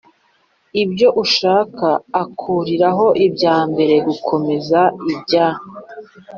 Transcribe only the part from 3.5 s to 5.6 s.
mbere gukomeza ibya